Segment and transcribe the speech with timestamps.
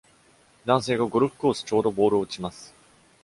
[0.65, 2.73] 男性がゴルフコースちょうどボールを打ちます。